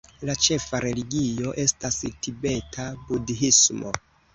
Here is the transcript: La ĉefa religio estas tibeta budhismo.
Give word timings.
La 0.27 0.35
ĉefa 0.45 0.79
religio 0.85 1.53
estas 1.67 2.03
tibeta 2.17 2.91
budhismo. 3.07 3.99